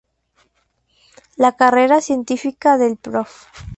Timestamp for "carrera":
1.57-2.01